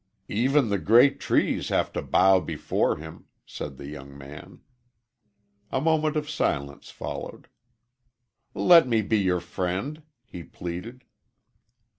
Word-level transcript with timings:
"Even 0.29 0.69
the 0.69 0.79
great 0.79 1.19
trees 1.19 1.69
have 1.69 1.93
to 1.93 2.01
bow 2.01 2.39
before 2.39 2.95
him," 2.97 3.25
said 3.45 3.77
the 3.77 3.85
young 3.85 4.17
man. 4.17 4.61
A 5.71 5.79
moment 5.79 6.15
of 6.15 6.27
silence 6.27 6.89
followed. 6.89 7.47
"Let 8.55 8.87
me 8.87 9.03
be 9.03 9.19
your 9.19 9.41
friend," 9.41 10.01
he 10.25 10.41
pleaded. 10.43 11.03